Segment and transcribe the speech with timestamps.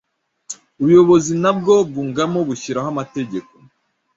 [0.79, 3.51] Ubuyobozi na bwo bwungamo, bushyiraho amategeko